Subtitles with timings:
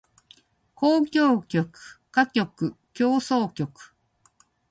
[0.81, 1.69] 交響曲
[2.11, 3.67] 歌曲協奏曲